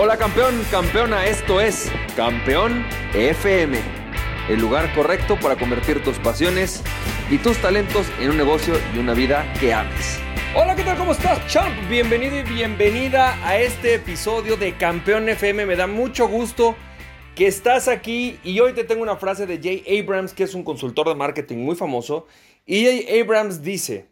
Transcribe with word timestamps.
Hola 0.00 0.16
campeón, 0.16 0.64
campeona, 0.70 1.26
esto 1.26 1.60
es 1.60 1.90
Campeón 2.14 2.86
FM, 3.14 3.76
el 4.48 4.60
lugar 4.60 4.94
correcto 4.94 5.36
para 5.40 5.56
convertir 5.56 6.04
tus 6.04 6.20
pasiones 6.20 6.84
y 7.28 7.38
tus 7.38 7.60
talentos 7.60 8.06
en 8.20 8.30
un 8.30 8.36
negocio 8.36 8.74
y 8.94 8.98
una 9.00 9.12
vida 9.12 9.52
que 9.58 9.74
ames. 9.74 10.20
Hola, 10.54 10.76
¿qué 10.76 10.84
tal? 10.84 10.98
¿Cómo 10.98 11.10
estás, 11.10 11.44
champ? 11.48 11.74
Bienvenido 11.90 12.38
y 12.38 12.44
bienvenida 12.44 13.44
a 13.44 13.58
este 13.58 13.94
episodio 13.94 14.56
de 14.56 14.76
Campeón 14.76 15.28
FM. 15.28 15.66
Me 15.66 15.74
da 15.74 15.88
mucho 15.88 16.28
gusto 16.28 16.76
que 17.34 17.48
estás 17.48 17.88
aquí 17.88 18.38
y 18.44 18.60
hoy 18.60 18.74
te 18.74 18.84
tengo 18.84 19.02
una 19.02 19.16
frase 19.16 19.46
de 19.46 19.58
Jay 19.60 20.00
Abrams, 20.00 20.32
que 20.32 20.44
es 20.44 20.54
un 20.54 20.62
consultor 20.62 21.08
de 21.08 21.16
marketing 21.16 21.56
muy 21.56 21.74
famoso. 21.74 22.28
Y 22.64 22.84
Jay 22.84 23.20
Abrams 23.20 23.62
dice, 23.62 24.06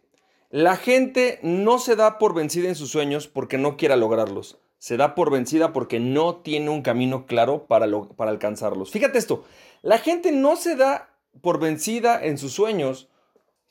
la 0.49 0.75
gente 0.75 1.39
no 1.43 1.79
se 1.79 1.95
da 1.95 2.17
por 2.17 2.33
vencida 2.35 2.67
en 2.67 2.75
sus 2.75 2.91
sueños 2.91 3.29
porque 3.29 3.57
no 3.57 3.77
quiera 3.77 3.95
lograrlos 3.95 4.59
se 4.79 4.97
da 4.97 5.15
por 5.15 5.31
vencida 5.31 5.73
porque 5.73 5.99
no 5.99 6.37
tiene 6.37 6.69
un 6.69 6.81
camino 6.81 7.25
claro 7.25 7.65
para, 7.67 7.87
para 8.15 8.31
alcanzarlos. 8.31 8.91
Fíjate 8.91 9.17
esto, 9.17 9.43
la 9.81 9.97
gente 9.97 10.31
no 10.31 10.55
se 10.55 10.75
da 10.75 11.09
por 11.41 11.59
vencida 11.59 12.23
en 12.23 12.37
sus 12.37 12.53
sueños 12.53 13.09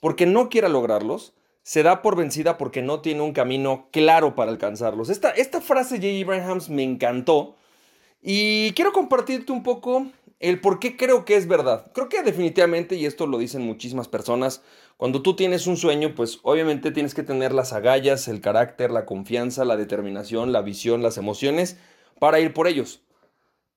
porque 0.01 0.27
no 0.27 0.49
quiera 0.49 0.69
lograrlos, 0.69 1.35
se 1.63 1.83
da 1.83 2.03
por 2.03 2.17
vencida 2.17 2.59
porque 2.59 2.83
no 2.83 3.01
tiene 3.01 3.23
un 3.23 3.33
camino 3.33 3.89
claro 3.91 4.35
para 4.35 4.51
alcanzarlos. 4.51 5.09
Esta, 5.09 5.31
esta 5.31 5.61
frase 5.61 5.99
de 5.99 6.23
J. 6.23 6.25
Abrahams 6.25 6.69
me 6.69 6.85
encantó 6.85 7.57
y 8.23 8.73
quiero 8.73 8.93
compartirte 8.93 9.53
un 9.53 9.63
poco 9.63 10.07
el 10.41 10.61
por 10.61 10.79
qué 10.79 10.97
creo 10.97 11.25
que 11.25 11.37
es 11.37 11.49
verdad. 11.49 11.91
Creo 11.95 12.09
que 12.09 12.23
definitivamente, 12.23 12.97
y 12.97 13.07
esto 13.07 13.27
lo 13.27 13.39
dicen 13.39 13.63
muchísimas 13.63 14.09
personas, 14.09 14.63
cuando 14.97 15.23
tú 15.23 15.37
tienes 15.37 15.67
un 15.67 15.77
sueño, 15.77 16.15
pues 16.15 16.41
obviamente 16.43 16.91
tienes 16.91 17.15
que 17.15 17.23
tener 17.23 17.53
las 17.53 17.73
agallas, 17.73 18.29
el 18.29 18.41
carácter, 18.41 18.91
la 18.91 19.07
confianza, 19.07 19.65
la 19.65 19.77
determinación, 19.77 20.53
la 20.53 20.63
visión, 20.63 21.03
las 21.03 21.19
emociones 21.19 21.77
para 22.19 22.41
ir 22.41 22.53
por 22.53 22.67
ellos. 22.67 23.03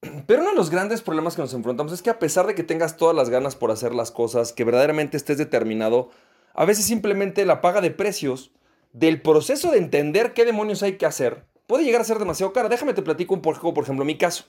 Pero 0.28 0.42
uno 0.42 0.52
de 0.52 0.56
los 0.56 0.70
grandes 0.70 1.02
problemas 1.02 1.36
que 1.36 1.42
nos 1.42 1.54
enfrentamos 1.54 1.92
es 1.92 2.02
que 2.02 2.10
a 2.10 2.20
pesar 2.20 2.48
de 2.48 2.56
que 2.56 2.64
tengas 2.64 2.98
todas 2.98 3.16
las 3.16 3.30
ganas 3.30 3.56
por 3.56 3.72
hacer 3.72 3.94
las 3.94 4.12
cosas, 4.12 4.54
que 4.54 4.64
verdaderamente 4.64 5.18
estés 5.18 5.38
determinado, 5.38 6.10
a 6.54 6.66
veces 6.66 6.86
simplemente 6.86 7.46
la 7.46 7.62
paga 7.62 7.82
de 7.82 7.92
precios 7.92 8.52
del 8.92 9.22
proceso 9.22 9.72
de 9.72 9.78
entender 9.78 10.34
qué 10.34 10.46
demonios 10.46 10.84
hay 10.84 10.98
que 10.98 11.06
hacer 11.06 11.46
puede 11.70 11.84
llegar 11.84 12.02
a 12.02 12.04
ser 12.04 12.18
demasiado 12.18 12.52
cara. 12.52 12.68
Déjame 12.68 12.96
te 12.96 13.04
platico 13.04 13.36
un 13.36 13.44
poco, 13.44 13.76
por 13.76 13.84
ejemplo, 13.84 14.04
mi 14.04 14.18
caso. 14.18 14.46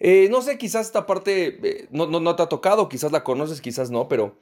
Eh, 0.00 0.28
no 0.30 0.42
sé, 0.42 0.58
quizás 0.58 0.86
esta 0.86 1.06
parte 1.06 1.58
eh, 1.62 1.88
no, 1.90 2.06
no, 2.06 2.36
te 2.36 2.42
ha 2.42 2.46
tocado, 2.46 2.88
quizás 2.88 3.12
la 3.12 3.24
conoces, 3.24 3.60
quizás 3.60 3.90
no, 3.90 4.08
pero 4.08 4.36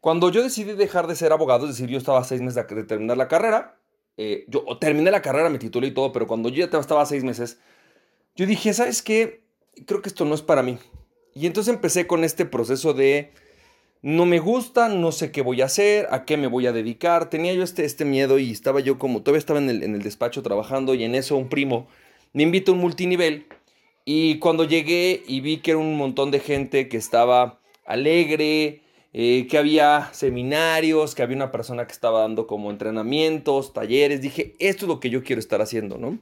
cuando 0.00 0.30
yo 0.30 0.42
decidí 0.42 0.72
dejar 0.72 1.06
de 1.06 1.16
ser 1.16 1.32
abogado, 1.32 1.66
es 1.66 1.76
decir, 1.76 1.88
yo 1.88 1.98
estaba 1.98 2.24
seis 2.24 2.40
meses 2.40 2.66
de, 2.66 2.84
terminar 2.84 3.16
la 3.16 3.28
carrera, 3.28 3.78
eh, 4.16 4.44
yo 4.48 4.64
terminé 4.80 5.10
la 5.10 5.22
carrera, 5.22 5.48
me 5.50 5.58
titulé 5.58 5.88
y 5.88 5.94
todo, 5.94 6.12
pero 6.12 6.26
cuando 6.26 6.48
yo 6.48 6.66
ya 6.66 6.78
estaba 6.78 7.04
seis 7.06 7.24
meses, 7.24 7.58
yo 8.36 8.46
dije, 8.46 8.72
¿sabes 8.72 9.02
qué? 9.02 9.44
Creo 9.86 10.02
que 10.02 10.08
esto 10.08 10.24
no 10.24 10.34
es 10.34 10.42
para 10.42 10.62
mí. 10.62 10.78
Y 11.34 11.46
entonces 11.46 11.74
empecé 11.74 12.06
con 12.06 12.24
este 12.24 12.44
proceso 12.46 12.94
de 12.94 13.32
no 14.02 14.26
me 14.26 14.38
gusta, 14.38 14.88
no 14.88 15.12
sé 15.12 15.32
qué 15.32 15.42
voy 15.42 15.62
a 15.62 15.64
hacer, 15.64 16.06
a 16.10 16.24
qué 16.24 16.36
me 16.36 16.46
voy 16.46 16.66
a 16.66 16.72
dedicar. 16.72 17.30
Tenía 17.30 17.54
yo 17.54 17.62
este, 17.62 17.84
este 17.84 18.04
miedo 18.04 18.38
y 18.38 18.50
estaba 18.52 18.80
yo 18.80 18.98
como, 18.98 19.22
todavía 19.22 19.38
estaba 19.38 19.58
en 19.58 19.70
el, 19.70 19.82
en 19.82 19.94
el 19.94 20.02
despacho 20.02 20.42
trabajando 20.42 20.94
y 20.94 21.04
en 21.04 21.14
eso 21.14 21.36
un 21.36 21.48
primo 21.48 21.88
me 22.34 22.42
invita 22.42 22.70
a 22.70 22.74
un 22.74 22.80
multinivel 22.80 23.46
y 24.04 24.38
cuando 24.38 24.64
llegué 24.64 25.22
y 25.26 25.40
vi 25.40 25.58
que 25.58 25.72
era 25.72 25.78
un 25.78 25.96
montón 25.96 26.30
de 26.30 26.40
gente 26.40 26.88
que 26.88 26.96
estaba 26.96 27.60
alegre, 27.86 28.82
eh, 29.12 29.46
que 29.48 29.58
había 29.58 30.10
seminarios, 30.12 31.14
que 31.14 31.22
había 31.22 31.36
una 31.36 31.52
persona 31.52 31.86
que 31.86 31.92
estaba 31.92 32.20
dando 32.20 32.46
como 32.46 32.70
entrenamientos, 32.70 33.72
talleres, 33.72 34.20
dije, 34.20 34.54
esto 34.58 34.84
es 34.84 34.88
lo 34.88 35.00
que 35.00 35.08
yo 35.08 35.22
quiero 35.22 35.40
estar 35.40 35.62
haciendo, 35.62 35.98
¿no? 35.98 36.18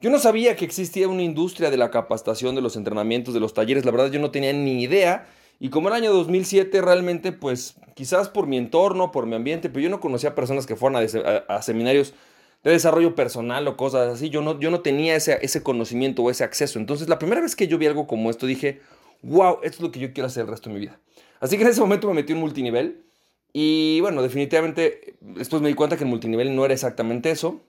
Yo 0.00 0.08
no 0.08 0.18
sabía 0.18 0.56
que 0.56 0.64
existía 0.64 1.08
una 1.08 1.22
industria 1.22 1.70
de 1.70 1.76
la 1.76 1.90
capacitación, 1.90 2.54
de 2.54 2.62
los 2.62 2.76
entrenamientos, 2.76 3.34
de 3.34 3.40
los 3.40 3.52
talleres, 3.52 3.84
la 3.84 3.90
verdad 3.90 4.10
yo 4.10 4.20
no 4.20 4.30
tenía 4.30 4.52
ni 4.52 4.82
idea. 4.82 5.26
Y 5.58 5.68
como 5.68 5.88
el 5.88 5.94
año 5.94 6.10
2007 6.12 6.80
realmente, 6.80 7.32
pues 7.32 7.74
quizás 7.94 8.30
por 8.30 8.46
mi 8.46 8.56
entorno, 8.56 9.12
por 9.12 9.26
mi 9.26 9.34
ambiente, 9.34 9.68
pero 9.68 9.82
yo 9.82 9.90
no 9.90 10.00
conocía 10.00 10.34
personas 10.34 10.64
que 10.64 10.74
fueran 10.74 11.06
a 11.48 11.60
seminarios 11.60 12.14
de 12.62 12.70
desarrollo 12.70 13.14
personal 13.14 13.66
o 13.68 13.76
cosas 13.76 14.08
así. 14.08 14.30
Yo 14.30 14.42
no, 14.42 14.58
yo 14.60 14.70
no 14.70 14.80
tenía 14.80 15.16
ese, 15.16 15.38
ese 15.42 15.62
conocimiento 15.62 16.22
o 16.22 16.30
ese 16.30 16.44
acceso. 16.44 16.78
Entonces, 16.78 17.08
la 17.08 17.18
primera 17.18 17.40
vez 17.40 17.56
que 17.56 17.68
yo 17.68 17.78
vi 17.78 17.86
algo 17.86 18.06
como 18.06 18.30
esto, 18.30 18.46
dije, 18.46 18.80
wow, 19.22 19.58
esto 19.62 19.76
es 19.76 19.80
lo 19.80 19.90
que 19.90 20.00
yo 20.00 20.12
quiero 20.12 20.26
hacer 20.26 20.42
el 20.42 20.50
resto 20.50 20.68
de 20.68 20.74
mi 20.74 20.80
vida. 20.80 21.00
Así 21.40 21.56
que 21.56 21.62
en 21.62 21.70
ese 21.70 21.80
momento 21.80 22.08
me 22.08 22.14
metí 22.14 22.32
en 22.32 22.38
multinivel. 22.38 23.04
Y 23.52 24.00
bueno, 24.00 24.22
definitivamente 24.22 25.16
después 25.20 25.60
me 25.62 25.68
di 25.68 25.74
cuenta 25.74 25.96
que 25.96 26.04
el 26.04 26.10
multinivel 26.10 26.54
no 26.54 26.64
era 26.64 26.74
exactamente 26.74 27.30
eso. 27.30 27.60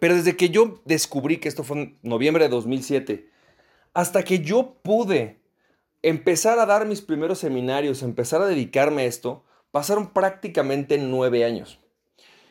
Pero 0.00 0.14
desde 0.14 0.36
que 0.36 0.50
yo 0.50 0.80
descubrí 0.84 1.38
que 1.38 1.48
esto 1.48 1.62
fue 1.62 1.78
en 1.78 1.98
noviembre 2.02 2.44
de 2.44 2.50
2007, 2.50 3.28
hasta 3.94 4.24
que 4.24 4.40
yo 4.40 4.76
pude 4.82 5.38
empezar 6.02 6.58
a 6.58 6.66
dar 6.66 6.86
mis 6.86 7.00
primeros 7.00 7.38
seminarios, 7.38 8.02
empezar 8.02 8.42
a 8.42 8.46
dedicarme 8.46 9.02
a 9.02 9.06
esto, 9.06 9.44
pasaron 9.70 10.12
prácticamente 10.12 10.98
nueve 10.98 11.44
años. 11.44 11.80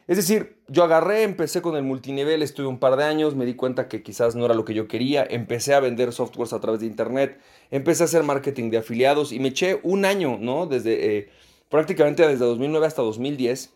Es 0.07 0.17
decir, 0.17 0.57
yo 0.67 0.83
agarré, 0.83 1.23
empecé 1.23 1.63
con 1.63 1.75
el 1.75 1.83
multinivel, 1.83 2.43
estuve 2.43 2.67
un 2.67 2.79
par 2.79 2.95
de 2.95 3.03
años, 3.05 3.35
me 3.35 3.45
di 3.45 3.55
cuenta 3.55 3.88
que 3.88 4.03
quizás 4.03 4.35
no 4.35 4.45
era 4.45 4.53
lo 4.53 4.63
que 4.63 4.75
yo 4.75 4.88
quería, 4.88 5.25
empecé 5.27 5.73
a 5.73 5.79
vender 5.79 6.13
softwares 6.13 6.53
a 6.53 6.61
través 6.61 6.81
de 6.81 6.85
internet, 6.85 7.39
empecé 7.71 8.03
a 8.03 8.05
hacer 8.05 8.21
marketing 8.23 8.69
de 8.69 8.77
afiliados 8.77 9.31
y 9.31 9.39
me 9.39 9.47
eché 9.49 9.79
un 9.81 10.05
año, 10.05 10.38
¿no? 10.39 10.67
Desde 10.67 11.17
eh, 11.17 11.29
prácticamente 11.69 12.27
desde 12.27 12.45
2009 12.45 12.85
hasta 12.85 13.01
2010, 13.01 13.73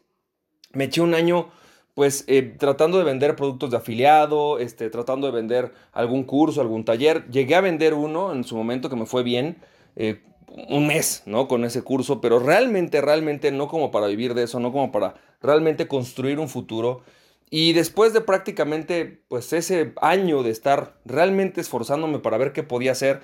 me 0.74 0.84
eché 0.84 1.02
un 1.02 1.16
año 1.16 1.50
pues 1.96 2.24
eh, 2.28 2.56
tratando 2.58 2.98
de 2.98 3.04
vender 3.04 3.36
productos 3.36 3.72
de 3.72 3.78
afiliado, 3.78 4.60
este, 4.60 4.90
tratando 4.90 5.28
de 5.28 5.34
vender 5.34 5.74
algún 5.92 6.24
curso, 6.24 6.62
algún 6.62 6.86
taller. 6.86 7.28
Llegué 7.30 7.56
a 7.56 7.62
vender 7.62 7.94
uno 7.94 8.32
en 8.32 8.44
su 8.46 8.56
momento 8.56 8.90
que 8.90 8.96
me 8.96 9.06
fue 9.06 9.24
bien, 9.24 9.58
eh, 9.98 10.22
un 10.68 10.88
mes, 10.88 11.24
¿no? 11.26 11.48
Con 11.48 11.66
ese 11.66 11.82
curso, 11.82 12.22
pero 12.22 12.40
realmente, 12.40 13.02
realmente 13.02 13.52
no 13.52 13.68
como 13.68 13.92
para 13.92 14.08
vivir 14.08 14.34
de 14.34 14.44
eso, 14.44 14.60
no 14.60 14.72
como 14.72 14.92
para 14.92 15.16
realmente 15.42 15.88
construir 15.88 16.40
un 16.40 16.50
futuro. 16.50 17.02
Y 17.50 17.74
después 17.74 18.14
de 18.14 18.22
prácticamente, 18.22 19.24
pues 19.28 19.54
ese 19.54 19.94
año 20.02 20.44
de 20.44 20.52
estar 20.52 21.00
realmente 21.06 21.62
esforzándome 21.62 22.20
para 22.20 22.38
ver 22.38 22.54
qué 22.54 22.64
podía 22.64 22.92
hacer, 22.92 23.22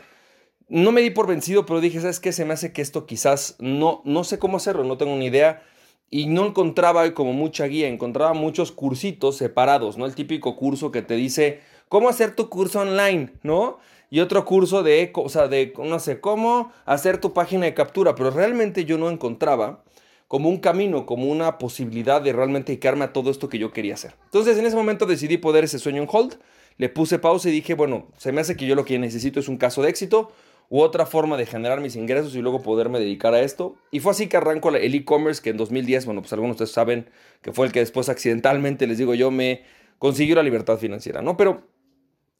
no 0.67 0.91
me 0.91 1.01
di 1.01 1.11
por 1.11 1.27
vencido, 1.27 1.65
pero 1.65 1.79
dije, 1.79 2.01
¿sabes 2.01 2.19
qué? 2.19 2.31
Se 2.31 2.45
me 2.45 2.53
hace 2.53 2.73
que 2.73 2.81
esto 2.81 3.05
quizás 3.05 3.55
no, 3.59 4.01
no 4.03 4.23
sé 4.23 4.39
cómo 4.39 4.57
hacerlo, 4.57 4.83
no 4.83 4.97
tengo 4.97 5.15
ni 5.15 5.27
idea. 5.27 5.63
Y 6.09 6.27
no 6.27 6.45
encontraba 6.45 7.11
como 7.13 7.33
mucha 7.33 7.65
guía, 7.65 7.87
encontraba 7.87 8.33
muchos 8.33 8.71
cursitos 8.71 9.37
separados, 9.37 9.97
¿no? 9.97 10.05
El 10.05 10.15
típico 10.15 10.55
curso 10.55 10.91
que 10.91 11.01
te 11.01 11.15
dice 11.15 11.61
cómo 11.89 12.09
hacer 12.09 12.35
tu 12.35 12.49
curso 12.49 12.81
online, 12.81 13.33
¿no? 13.43 13.79
Y 14.15 14.21
otro 14.21 14.45
curso 14.45 14.81
de, 14.81 15.11
o 15.13 15.27
sea, 15.27 15.49
de, 15.49 15.73
no 15.77 15.99
sé, 15.99 16.21
cómo 16.21 16.71
hacer 16.85 17.19
tu 17.19 17.33
página 17.33 17.65
de 17.65 17.73
captura, 17.73 18.15
pero 18.15 18.31
realmente 18.31 18.85
yo 18.85 18.97
no 18.97 19.09
encontraba 19.09 19.83
como 20.29 20.47
un 20.47 20.59
camino, 20.59 21.05
como 21.05 21.25
una 21.25 21.57
posibilidad 21.57 22.21
de 22.21 22.31
realmente 22.31 22.71
dedicarme 22.71 23.03
a 23.03 23.11
todo 23.11 23.29
esto 23.29 23.49
que 23.49 23.59
yo 23.59 23.73
quería 23.73 23.95
hacer. 23.95 24.15
Entonces 24.23 24.57
en 24.57 24.65
ese 24.65 24.77
momento 24.77 25.05
decidí 25.05 25.35
poner 25.35 25.65
ese 25.65 25.79
sueño 25.79 26.01
en 26.01 26.07
hold, 26.09 26.35
le 26.77 26.87
puse 26.87 27.19
pausa 27.19 27.49
y 27.49 27.51
dije, 27.51 27.73
bueno, 27.73 28.07
se 28.15 28.31
me 28.31 28.39
hace 28.39 28.55
que 28.55 28.65
yo 28.65 28.75
lo 28.75 28.85
que 28.85 28.97
necesito 28.99 29.41
es 29.41 29.49
un 29.49 29.57
caso 29.57 29.81
de 29.81 29.89
éxito 29.89 30.31
u 30.69 30.79
otra 30.79 31.05
forma 31.05 31.35
de 31.35 31.45
generar 31.45 31.81
mis 31.81 31.97
ingresos 31.97 32.33
y 32.37 32.41
luego 32.41 32.63
poderme 32.63 32.99
dedicar 32.99 33.33
a 33.33 33.41
esto. 33.41 33.75
Y 33.91 33.99
fue 33.99 34.13
así 34.13 34.27
que 34.27 34.37
arranco 34.37 34.69
el 34.69 34.95
e-commerce 34.95 35.41
que 35.41 35.49
en 35.49 35.57
2010, 35.57 36.05
bueno, 36.05 36.21
pues 36.21 36.31
algunos 36.31 36.55
de 36.55 36.63
ustedes 36.63 36.73
saben 36.73 37.09
que 37.41 37.51
fue 37.51 37.65
el 37.65 37.73
que 37.73 37.81
después 37.81 38.07
accidentalmente, 38.07 38.87
les 38.87 38.97
digo 38.97 39.13
yo, 39.13 39.29
me 39.29 39.63
consiguió 39.99 40.35
la 40.35 40.43
libertad 40.43 40.77
financiera, 40.77 41.21
¿no? 41.21 41.35
Pero 41.35 41.75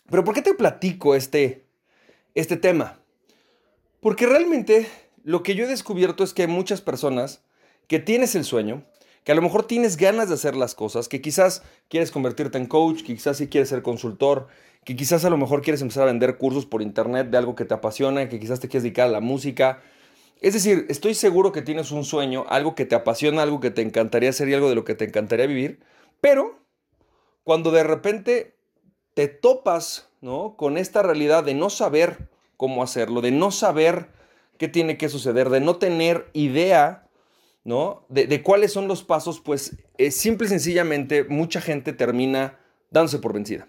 pero 0.10 0.24
¿por 0.24 0.36
qué 0.36 0.42
te 0.42 0.54
platico 0.54 1.16
este, 1.16 1.65
este 2.36 2.58
tema? 2.58 3.00
Porque 4.02 4.28
realmente 4.28 4.88
lo 5.24 5.42
que 5.42 5.56
yo 5.56 5.66
he 5.66 5.68
descubierto 5.68 6.24
es 6.24 6.34
que 6.34 6.44
hay 6.44 6.48
muchas 6.48 6.82
personas 6.82 7.44
que 7.88 8.00
tienes 8.00 8.36
el 8.36 8.44
sueño, 8.44 8.86
que 9.24 9.32
a 9.32 9.36
lo 9.36 9.42
mejor 9.42 9.66
tienes 9.66 9.98
ganas 9.98 10.30
de 10.30 10.36
hacer 10.36 10.56
las 10.56 10.76
cosas, 10.76 11.08
que 11.08 11.22
quizás 11.22 11.64
quieres 11.90 12.12
convertirte 12.12 12.60
en 12.60 12.68
coach, 12.68 13.02
quizás 13.02 13.38
sí 13.38 13.48
quieres 13.48 13.70
ser 13.70 13.82
consultor, 13.82 14.48
que 14.84 14.96
quizás 14.96 15.26
a 15.26 15.32
lo 15.32 15.38
mejor 15.38 15.64
quieres 15.64 15.82
empezar 15.82 16.04
a 16.04 16.06
vender 16.06 16.38
cursos 16.38 16.68
por 16.68 16.84
internet 16.84 17.32
de 17.32 17.38
algo 17.38 17.56
que 17.56 17.66
te 17.66 17.74
apasiona, 17.74 18.30
que 18.30 18.40
quizás 18.40 18.60
te 18.60 18.68
quieres 18.68 18.84
dedicar 18.84 19.08
a 19.08 19.12
la 19.12 19.20
música. 19.20 19.82
Es 20.42 20.54
decir, 20.54 20.86
estoy 20.90 21.16
seguro 21.16 21.52
que 21.52 21.64
tienes 21.64 21.90
un 21.92 22.06
sueño, 22.06 22.46
algo 22.50 22.76
que 22.76 22.86
te 22.86 22.94
apasiona, 22.94 23.42
algo 23.42 23.60
que 23.60 23.72
te 23.72 23.82
encantaría 23.82 24.30
hacer 24.30 24.48
y 24.48 24.54
algo 24.54 24.70
de 24.70 24.76
lo 24.76 24.84
que 24.84 24.94
te 24.94 25.06
encantaría 25.06 25.48
vivir, 25.48 25.80
pero 26.22 26.60
cuando 27.44 27.72
de 27.72 27.84
repente 27.84 28.56
te 29.16 29.28
topas 29.28 30.10
¿no? 30.26 30.56
con 30.58 30.80
esta 30.80 31.04
realidad 31.04 31.44
de 31.44 31.54
no 31.54 31.70
saber 31.70 32.30
cómo 32.58 32.82
hacerlo, 32.82 33.22
de 33.22 33.30
no 33.30 33.52
saber 33.52 34.08
qué 34.58 34.68
tiene 34.68 34.98
que 34.98 35.08
suceder, 35.08 35.52
de 35.52 35.60
no 35.60 35.76
tener 35.76 36.32
idea 36.34 37.08
¿no? 37.64 38.08
de, 38.10 38.42
cuáles 38.42 38.74
son 38.74 38.88
los 38.88 39.04
pasos, 39.04 39.40
pues 39.40 39.76
eh, 40.00 40.10
simple 40.10 40.48
y 40.48 40.50
sencillamente 40.50 41.26
mucha 41.26 41.62
gente 41.62 41.94
termina 41.94 42.58
dándose 42.90 43.20
por 43.20 43.34
vencida. 43.34 43.68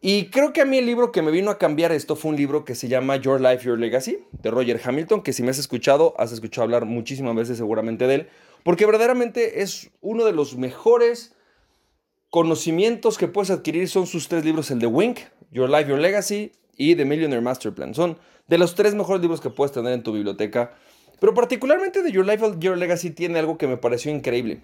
Y 0.00 0.30
creo 0.30 0.54
que 0.54 0.62
a 0.62 0.64
mí 0.64 0.78
el 0.78 0.86
libro 0.86 1.12
que 1.12 1.20
me 1.20 1.30
vino 1.30 1.50
a 1.50 1.58
cambiar 1.58 1.92
esto 1.92 2.16
fue 2.16 2.30
un 2.30 2.38
libro 2.38 2.64
que 2.64 2.74
se 2.74 2.88
llama 2.88 3.16
Your 3.16 3.38
Life, 3.38 3.66
Your 3.66 3.78
Legacy, 3.78 4.20
de 4.40 4.50
Roger 4.50 4.80
Hamilton, 4.82 5.22
que 5.22 5.34
si 5.34 5.42
me 5.42 5.50
has 5.50 5.58
escuchado, 5.58 6.14
has 6.16 6.32
escuchado 6.32 6.64
hablar 6.64 6.86
muchísimas 6.86 7.36
veces 7.36 7.58
seguramente 7.58 8.06
de 8.06 8.14
él, 8.14 8.28
porque 8.64 8.86
verdaderamente 8.86 9.60
es 9.60 9.90
uno 10.00 10.24
de 10.24 10.32
los 10.32 10.56
mejores 10.56 11.34
conocimientos 12.30 13.18
que 13.18 13.28
puedes 13.28 13.50
adquirir 13.50 13.88
son 13.88 14.06
sus 14.06 14.28
tres 14.28 14.44
libros, 14.44 14.70
el 14.70 14.78
de 14.78 14.86
Wink, 14.86 15.20
Your 15.50 15.70
Life, 15.70 15.88
Your 15.88 15.98
Legacy 15.98 16.52
y 16.76 16.94
The 16.94 17.04
Millionaire 17.04 17.42
Master 17.42 17.72
Plan. 17.74 17.94
Son 17.94 18.18
de 18.46 18.58
los 18.58 18.74
tres 18.74 18.94
mejores 18.94 19.20
libros 19.22 19.40
que 19.40 19.50
puedes 19.50 19.72
tener 19.72 19.92
en 19.92 20.02
tu 20.02 20.12
biblioteca. 20.12 20.74
Pero 21.20 21.34
particularmente 21.34 22.02
de 22.02 22.12
Your 22.12 22.26
Life, 22.26 22.44
Your 22.58 22.76
Legacy 22.76 23.10
tiene 23.10 23.38
algo 23.38 23.58
que 23.58 23.66
me 23.66 23.76
pareció 23.76 24.12
increíble. 24.12 24.62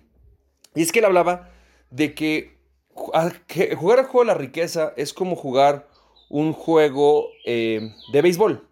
Y 0.75 0.82
es 0.82 0.93
que 0.93 1.00
él 1.00 1.05
hablaba 1.05 1.50
de 1.90 2.14
que, 2.14 2.58
jugar 2.94 3.99
el 3.99 4.05
juego 4.05 4.20
de 4.20 4.26
la 4.26 4.34
riqueza 4.34 4.93
es 4.96 5.12
como 5.12 5.37
jugar 5.37 5.88
un 6.28 6.52
juego 6.52 7.28
eh, 7.44 7.93
de 8.12 8.22
béisbol. 8.22 8.69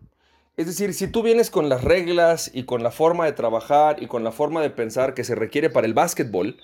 Es 0.56 0.66
decir, 0.66 0.92
si 0.94 1.08
tú 1.08 1.22
vienes 1.22 1.50
con 1.50 1.68
las 1.68 1.82
reglas 1.82 2.50
y 2.52 2.64
con 2.64 2.82
la 2.82 2.90
forma 2.90 3.24
de 3.24 3.32
trabajar 3.32 4.02
y 4.02 4.06
con 4.06 4.22
la 4.22 4.32
forma 4.32 4.60
de 4.60 4.70
pensar 4.70 5.14
que 5.14 5.24
se 5.24 5.34
requiere 5.34 5.70
para 5.70 5.86
el 5.86 5.94
básquetbol, 5.94 6.56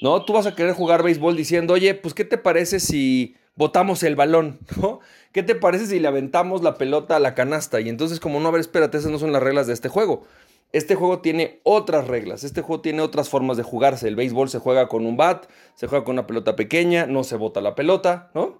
¿no? 0.00 0.24
Tú 0.24 0.32
vas 0.32 0.46
a 0.46 0.54
querer 0.54 0.72
jugar 0.72 1.02
béisbol 1.02 1.36
diciendo, 1.36 1.74
oye, 1.74 1.94
pues 1.94 2.14
¿qué 2.14 2.24
te 2.24 2.38
parece 2.38 2.80
si 2.80 3.36
botamos 3.54 4.02
el 4.02 4.16
balón? 4.16 4.58
¿Qué 5.32 5.42
te 5.42 5.54
parece 5.54 5.86
si 5.86 6.00
le 6.00 6.08
aventamos 6.08 6.62
la 6.62 6.78
pelota 6.78 7.16
a 7.16 7.20
la 7.20 7.34
canasta? 7.34 7.80
Y 7.80 7.88
entonces 7.88 8.20
como, 8.20 8.40
no, 8.40 8.48
a 8.48 8.52
ver, 8.52 8.60
espérate, 8.60 8.98
esas 8.98 9.10
no 9.10 9.18
son 9.18 9.32
las 9.32 9.42
reglas 9.42 9.66
de 9.66 9.72
este 9.72 9.88
juego. 9.88 10.24
Este 10.72 10.94
juego 10.94 11.20
tiene 11.20 11.60
otras 11.62 12.08
reglas, 12.08 12.42
este 12.44 12.60
juego 12.60 12.82
tiene 12.82 13.00
otras 13.00 13.28
formas 13.28 13.56
de 13.56 13.62
jugarse. 13.62 14.08
El 14.08 14.16
béisbol 14.16 14.48
se 14.48 14.58
juega 14.58 14.88
con 14.88 15.06
un 15.06 15.16
bat, 15.16 15.46
se 15.74 15.86
juega 15.86 16.04
con 16.04 16.14
una 16.14 16.26
pelota 16.26 16.56
pequeña, 16.56 17.06
no 17.06 17.24
se 17.24 17.36
bota 17.36 17.60
la 17.60 17.74
pelota, 17.74 18.30
¿no? 18.34 18.58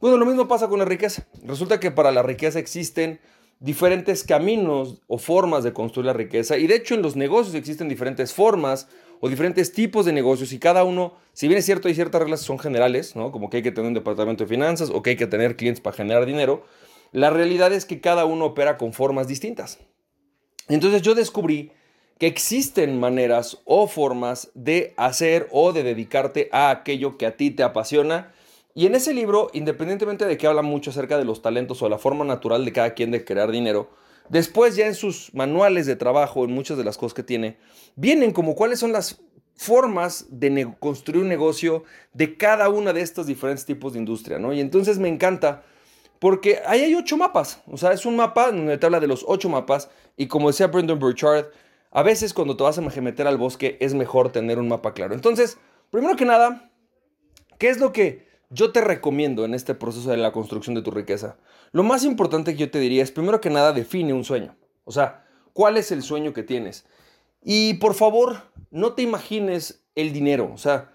Bueno, 0.00 0.16
lo 0.16 0.24
mismo 0.24 0.48
pasa 0.48 0.68
con 0.68 0.78
la 0.78 0.84
riqueza. 0.86 1.26
Resulta 1.44 1.80
que 1.80 1.90
para 1.90 2.12
la 2.12 2.22
riqueza 2.22 2.58
existen 2.58 3.20
diferentes 3.58 4.24
caminos 4.24 5.02
o 5.06 5.18
formas 5.18 5.62
de 5.62 5.74
construir 5.74 6.06
la 6.06 6.14
riqueza 6.14 6.56
y 6.56 6.66
de 6.66 6.76
hecho 6.76 6.94
en 6.94 7.02
los 7.02 7.14
negocios 7.14 7.54
existen 7.54 7.90
diferentes 7.90 8.32
formas 8.32 8.88
o 9.20 9.28
diferentes 9.28 9.72
tipos 9.72 10.06
de 10.06 10.12
negocios 10.12 10.52
y 10.52 10.58
cada 10.58 10.82
uno, 10.84 11.14
si 11.32 11.46
bien 11.46 11.58
es 11.58 11.66
cierto, 11.66 11.88
hay 11.88 11.94
ciertas 11.94 12.22
reglas 12.22 12.40
que 12.40 12.46
son 12.46 12.58
generales, 12.58 13.14
¿no? 13.16 13.30
Como 13.30 13.50
que 13.50 13.58
hay 13.58 13.62
que 13.62 13.70
tener 13.70 13.88
un 13.88 13.94
departamento 13.94 14.44
de 14.44 14.48
finanzas 14.48 14.90
o 14.90 15.02
que 15.02 15.10
hay 15.10 15.16
que 15.16 15.26
tener 15.26 15.56
clientes 15.56 15.80
para 15.80 15.96
generar 15.96 16.26
dinero, 16.26 16.64
la 17.12 17.30
realidad 17.30 17.72
es 17.72 17.84
que 17.84 18.00
cada 18.00 18.24
uno 18.24 18.46
opera 18.46 18.78
con 18.78 18.92
formas 18.92 19.28
distintas. 19.28 19.78
Entonces 20.68 21.02
yo 21.02 21.14
descubrí 21.14 21.72
que 22.18 22.26
existen 22.26 23.00
maneras 23.00 23.58
o 23.64 23.88
formas 23.88 24.50
de 24.54 24.94
hacer 24.96 25.48
o 25.50 25.72
de 25.72 25.82
dedicarte 25.82 26.48
a 26.52 26.70
aquello 26.70 27.16
que 27.16 27.26
a 27.26 27.36
ti 27.36 27.50
te 27.50 27.62
apasiona. 27.62 28.32
Y 28.74 28.86
en 28.86 28.94
ese 28.94 29.12
libro, 29.12 29.50
independientemente 29.52 30.26
de 30.26 30.36
que 30.36 30.46
habla 30.46 30.62
mucho 30.62 30.90
acerca 30.90 31.18
de 31.18 31.24
los 31.24 31.42
talentos 31.42 31.82
o 31.82 31.88
la 31.88 31.98
forma 31.98 32.24
natural 32.24 32.64
de 32.64 32.72
cada 32.72 32.94
quien 32.94 33.10
de 33.10 33.24
crear 33.24 33.50
dinero, 33.50 33.90
después 34.30 34.76
ya 34.76 34.86
en 34.86 34.94
sus 34.94 35.34
manuales 35.34 35.84
de 35.84 35.96
trabajo, 35.96 36.44
en 36.44 36.52
muchas 36.52 36.78
de 36.78 36.84
las 36.84 36.96
cosas 36.96 37.12
que 37.12 37.22
tiene, 37.22 37.58
vienen 37.96 38.32
como 38.32 38.54
cuáles 38.54 38.78
son 38.78 38.92
las 38.92 39.20
formas 39.54 40.24
de 40.30 40.74
construir 40.78 41.22
un 41.22 41.28
negocio 41.28 41.84
de 42.14 42.38
cada 42.38 42.70
una 42.70 42.94
de 42.94 43.02
estos 43.02 43.26
diferentes 43.26 43.66
tipos 43.66 43.92
de 43.92 43.98
industria, 43.98 44.38
¿no? 44.38 44.54
Y 44.54 44.60
entonces 44.60 44.98
me 44.98 45.08
encanta 45.08 45.64
porque 46.18 46.60
ahí 46.66 46.80
hay 46.80 46.94
ocho 46.94 47.16
mapas. 47.16 47.62
O 47.66 47.76
sea, 47.76 47.92
es 47.92 48.06
un 48.06 48.16
mapa 48.16 48.52
donde 48.52 48.78
te 48.78 48.86
habla 48.86 49.00
de 49.00 49.06
los 49.06 49.24
ocho 49.26 49.48
mapas. 49.50 49.90
Y 50.16 50.28
como 50.28 50.48
decía 50.48 50.68
Brendan 50.68 50.98
Burchard, 50.98 51.46
a 51.90 52.02
veces 52.02 52.32
cuando 52.32 52.56
te 52.56 52.62
vas 52.62 52.78
a 52.78 52.80
meter 52.80 53.26
al 53.26 53.36
bosque 53.36 53.76
es 53.80 53.92
mejor 53.92 54.30
tener 54.30 54.58
un 54.58 54.68
mapa 54.68 54.94
claro. 54.94 55.14
Entonces, 55.14 55.58
primero 55.90 56.16
que 56.16 56.24
nada, 56.24 56.70
¿qué 57.58 57.68
es 57.68 57.78
lo 57.80 57.92
que 57.92 58.29
yo 58.50 58.72
te 58.72 58.80
recomiendo 58.80 59.44
en 59.44 59.54
este 59.54 59.74
proceso 59.74 60.10
de 60.10 60.16
la 60.16 60.32
construcción 60.32 60.74
de 60.74 60.82
tu 60.82 60.90
riqueza? 60.90 61.36
Lo 61.72 61.82
más 61.82 62.04
importante 62.04 62.52
que 62.52 62.58
yo 62.58 62.70
te 62.70 62.80
diría 62.80 63.02
es, 63.02 63.12
primero 63.12 63.40
que 63.40 63.48
nada, 63.48 63.72
define 63.72 64.12
un 64.12 64.24
sueño. 64.24 64.56
O 64.84 64.92
sea, 64.92 65.24
¿cuál 65.52 65.76
es 65.76 65.92
el 65.92 66.02
sueño 66.02 66.32
que 66.32 66.42
tienes? 66.42 66.84
Y 67.42 67.74
por 67.74 67.94
favor, 67.94 68.42
no 68.70 68.92
te 68.94 69.02
imagines 69.02 69.82
el 69.94 70.12
dinero. 70.12 70.50
O 70.52 70.58
sea, 70.58 70.90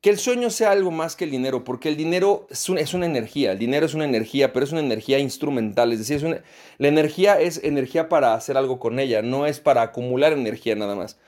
que 0.00 0.10
el 0.10 0.18
sueño 0.18 0.50
sea 0.50 0.72
algo 0.72 0.90
más 0.90 1.16
que 1.16 1.24
el 1.24 1.30
dinero, 1.30 1.64
porque 1.64 1.88
el 1.88 1.96
dinero 1.96 2.46
es 2.50 2.68
una, 2.68 2.80
es 2.80 2.92
una 2.92 3.06
energía, 3.06 3.52
el 3.52 3.58
dinero 3.58 3.86
es 3.86 3.94
una 3.94 4.04
energía, 4.04 4.52
pero 4.52 4.64
es 4.64 4.72
una 4.72 4.80
energía 4.80 5.18
instrumental, 5.18 5.92
es 5.92 5.98
decir, 5.98 6.42
la 6.78 6.88
energía 6.88 7.40
es 7.40 7.60
energía 7.64 8.08
para 8.08 8.34
hacer 8.34 8.56
algo 8.56 8.78
con 8.78 8.98
ella, 8.98 9.22
no 9.22 9.46
es 9.46 9.58
para 9.58 9.82
acumular 9.82 10.32
energía 10.32 10.76
nada 10.76 10.94
más. 10.94 11.18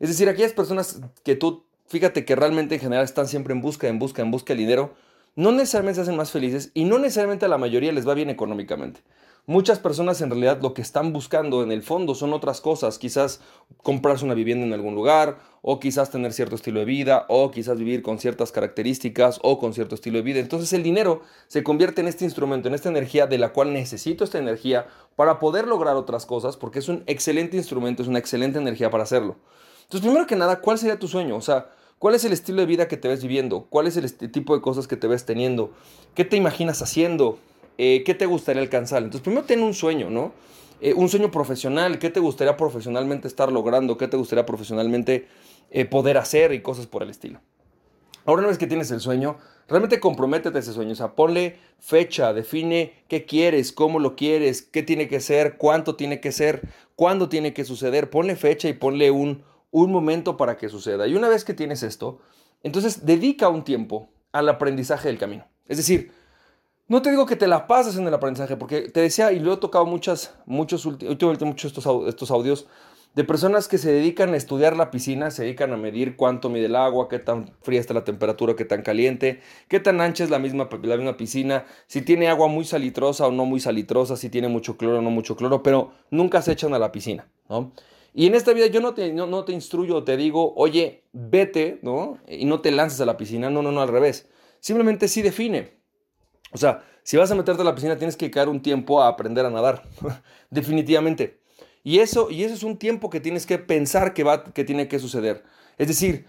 Es 0.00 0.08
decir, 0.08 0.28
aquellas 0.28 0.52
personas 0.52 1.00
que 1.24 1.36
tú, 1.36 1.64
fíjate 1.88 2.24
que 2.24 2.36
realmente 2.36 2.76
en 2.76 2.80
general 2.80 3.04
están 3.04 3.28
siempre 3.28 3.52
en 3.52 3.60
busca, 3.60 3.88
en 3.88 3.98
busca, 3.98 4.22
en 4.22 4.30
busca 4.30 4.54
del 4.54 4.58
dinero, 4.58 4.94
no 5.34 5.52
necesariamente 5.52 5.96
se 5.96 6.02
hacen 6.02 6.16
más 6.16 6.30
felices 6.30 6.70
y 6.74 6.84
no 6.84 6.98
necesariamente 6.98 7.46
a 7.46 7.48
la 7.48 7.58
mayoría 7.58 7.92
les 7.92 8.06
va 8.06 8.14
bien 8.14 8.30
económicamente. 8.30 9.00
Muchas 9.46 9.80
personas 9.80 10.20
en 10.20 10.30
realidad 10.30 10.60
lo 10.62 10.72
que 10.72 10.82
están 10.82 11.12
buscando 11.12 11.64
en 11.64 11.72
el 11.72 11.82
fondo 11.82 12.14
son 12.14 12.32
otras 12.32 12.60
cosas, 12.60 13.00
quizás 13.00 13.40
comprarse 13.82 14.24
una 14.24 14.34
vivienda 14.34 14.64
en 14.64 14.72
algún 14.72 14.94
lugar, 14.94 15.38
o 15.62 15.80
quizás 15.80 16.12
tener 16.12 16.32
cierto 16.32 16.54
estilo 16.54 16.78
de 16.78 16.86
vida, 16.86 17.26
o 17.28 17.50
quizás 17.50 17.76
vivir 17.76 18.02
con 18.02 18.20
ciertas 18.20 18.52
características 18.52 19.40
o 19.42 19.58
con 19.58 19.74
cierto 19.74 19.96
estilo 19.96 20.18
de 20.18 20.22
vida. 20.22 20.38
Entonces 20.38 20.72
el 20.74 20.84
dinero 20.84 21.22
se 21.48 21.64
convierte 21.64 22.02
en 22.02 22.06
este 22.06 22.24
instrumento, 22.24 22.68
en 22.68 22.74
esta 22.74 22.88
energía 22.88 23.26
de 23.26 23.38
la 23.38 23.52
cual 23.52 23.72
necesito 23.72 24.22
esta 24.22 24.38
energía 24.38 24.86
para 25.16 25.40
poder 25.40 25.66
lograr 25.66 25.96
otras 25.96 26.24
cosas, 26.24 26.56
porque 26.56 26.78
es 26.78 26.88
un 26.88 27.02
excelente 27.08 27.56
instrumento, 27.56 28.02
es 28.02 28.08
una 28.08 28.20
excelente 28.20 28.60
energía 28.60 28.90
para 28.90 29.02
hacerlo. 29.02 29.38
Entonces, 29.82 30.02
primero 30.02 30.28
que 30.28 30.36
nada, 30.36 30.60
¿cuál 30.60 30.78
sería 30.78 31.00
tu 31.00 31.08
sueño? 31.08 31.34
O 31.34 31.40
sea, 31.40 31.68
¿Cuál 32.02 32.16
es 32.16 32.24
el 32.24 32.32
estilo 32.32 32.62
de 32.62 32.66
vida 32.66 32.88
que 32.88 32.96
te 32.96 33.06
ves 33.06 33.22
viviendo? 33.22 33.68
¿Cuál 33.70 33.86
es 33.86 33.96
el 33.96 34.12
tipo 34.32 34.56
de 34.56 34.60
cosas 34.60 34.88
que 34.88 34.96
te 34.96 35.06
ves 35.06 35.24
teniendo? 35.24 35.70
¿Qué 36.16 36.24
te 36.24 36.36
imaginas 36.36 36.82
haciendo? 36.82 37.38
Eh, 37.78 38.02
¿qué 38.04 38.12
te 38.12 38.26
gustaría 38.26 38.60
alcanzar? 38.60 39.04
Entonces, 39.04 39.20
primero 39.20 39.46
ten 39.46 39.62
un 39.62 39.72
sueño, 39.72 40.10
¿no? 40.10 40.32
Eh, 40.80 40.94
un 40.94 41.08
sueño 41.08 41.30
profesional, 41.30 42.00
¿qué 42.00 42.10
te 42.10 42.18
gustaría 42.18 42.56
profesionalmente 42.56 43.28
estar 43.28 43.52
logrando? 43.52 43.98
¿Qué 43.98 44.08
te 44.08 44.16
gustaría 44.16 44.44
profesionalmente 44.44 45.28
eh, 45.70 45.84
poder 45.84 46.18
hacer 46.18 46.52
y 46.52 46.60
cosas 46.60 46.88
por 46.88 47.04
el 47.04 47.10
estilo? 47.10 47.40
Ahora 48.24 48.40
una 48.40 48.48
vez 48.48 48.58
que 48.58 48.66
tienes 48.66 48.90
el 48.90 48.98
sueño, 48.98 49.36
realmente 49.68 50.00
comprométete 50.00 50.56
a 50.56 50.60
ese 50.60 50.72
sueño, 50.72 50.94
o 50.94 50.96
sea, 50.96 51.14
ponle 51.14 51.58
fecha, 51.78 52.32
define 52.32 52.94
qué 53.06 53.26
quieres, 53.26 53.70
cómo 53.70 54.00
lo 54.00 54.16
quieres, 54.16 54.62
qué 54.62 54.82
tiene 54.82 55.06
que 55.06 55.20
ser, 55.20 55.56
cuánto 55.56 55.94
tiene 55.94 56.18
que 56.18 56.32
ser, 56.32 56.62
cuándo 56.96 57.28
tiene 57.28 57.54
que 57.54 57.64
suceder, 57.64 58.10
ponle 58.10 58.34
fecha 58.34 58.68
y 58.68 58.72
ponle 58.72 59.12
un, 59.12 59.44
un 59.72 59.90
momento 59.90 60.36
para 60.36 60.56
que 60.56 60.68
suceda. 60.68 61.08
Y 61.08 61.16
una 61.16 61.28
vez 61.28 61.44
que 61.44 61.54
tienes 61.54 61.82
esto, 61.82 62.20
entonces 62.62 63.04
dedica 63.04 63.48
un 63.48 63.64
tiempo 63.64 64.08
al 64.30 64.48
aprendizaje 64.48 65.08
del 65.08 65.18
camino. 65.18 65.46
Es 65.66 65.78
decir, 65.78 66.12
no 66.86 67.02
te 67.02 67.10
digo 67.10 67.26
que 67.26 67.36
te 67.36 67.48
la 67.48 67.66
pases 67.66 67.96
en 67.96 68.06
el 68.06 68.14
aprendizaje, 68.14 68.56
porque 68.56 68.82
te 68.82 69.00
decía, 69.00 69.32
y 69.32 69.40
lo 69.40 69.54
he 69.54 69.56
tocado 69.56 69.86
muchas, 69.86 70.34
muchos, 70.46 70.86
últimamente 70.86 71.44
muchos 71.44 71.72
estos, 71.72 72.06
estos 72.06 72.30
audios, 72.30 72.68
de 73.14 73.24
personas 73.24 73.68
que 73.68 73.76
se 73.76 73.92
dedican 73.92 74.32
a 74.32 74.36
estudiar 74.36 74.76
la 74.76 74.90
piscina, 74.90 75.30
se 75.30 75.42
dedican 75.42 75.72
a 75.72 75.76
medir 75.76 76.16
cuánto 76.16 76.48
mide 76.48 76.66
el 76.66 76.76
agua, 76.76 77.08
qué 77.08 77.18
tan 77.18 77.54
fría 77.60 77.78
está 77.78 77.92
la 77.92 78.04
temperatura, 78.04 78.56
qué 78.56 78.64
tan 78.64 78.82
caliente, 78.82 79.40
qué 79.68 79.80
tan 79.80 80.00
ancha 80.00 80.24
es 80.24 80.30
la 80.30 80.38
misma, 80.38 80.68
la 80.82 80.96
misma 80.96 81.16
piscina, 81.16 81.66
si 81.86 82.00
tiene 82.00 82.28
agua 82.28 82.48
muy 82.48 82.64
salitrosa 82.64 83.26
o 83.26 83.30
no 83.30 83.44
muy 83.44 83.60
salitrosa, 83.60 84.16
si 84.16 84.30
tiene 84.30 84.48
mucho 84.48 84.78
cloro 84.78 84.98
o 84.98 85.02
no 85.02 85.10
mucho 85.10 85.36
cloro, 85.36 85.62
pero 85.62 85.92
nunca 86.10 86.40
se 86.40 86.52
echan 86.52 86.72
a 86.72 86.78
la 86.78 86.90
piscina, 86.90 87.28
¿no? 87.50 87.72
Y 88.14 88.26
en 88.26 88.34
esta 88.34 88.52
vida 88.52 88.66
yo 88.66 88.80
no 88.80 88.94
te, 88.94 89.12
no, 89.12 89.26
no 89.26 89.44
te 89.44 89.52
instruyo, 89.52 90.04
te 90.04 90.16
digo, 90.16 90.52
oye, 90.54 91.04
vete, 91.12 91.78
¿no? 91.82 92.18
Y 92.28 92.44
no 92.44 92.60
te 92.60 92.70
lances 92.70 93.00
a 93.00 93.06
la 93.06 93.16
piscina, 93.16 93.48
no, 93.48 93.62
no, 93.62 93.72
no, 93.72 93.80
al 93.80 93.88
revés. 93.88 94.28
Simplemente 94.60 95.08
sí 95.08 95.22
define. 95.22 95.78
O 96.52 96.58
sea, 96.58 96.84
si 97.02 97.16
vas 97.16 97.30
a 97.30 97.34
meterte 97.34 97.62
a 97.62 97.64
la 97.64 97.74
piscina 97.74 97.96
tienes 97.96 98.16
que 98.16 98.26
dedicar 98.26 98.48
un 98.48 98.60
tiempo 98.60 99.02
a 99.02 99.08
aprender 99.08 99.46
a 99.46 99.50
nadar, 99.50 99.82
definitivamente. 100.50 101.40
Y 101.82 101.98
eso, 101.98 102.30
y 102.30 102.44
eso 102.44 102.54
es 102.54 102.62
un 102.62 102.76
tiempo 102.76 103.10
que 103.10 103.20
tienes 103.20 103.46
que 103.46 103.58
pensar 103.58 104.14
que, 104.14 104.24
va, 104.24 104.44
que 104.44 104.64
tiene 104.64 104.88
que 104.88 104.98
suceder. 104.98 105.42
Es 105.78 105.88
decir, 105.88 106.26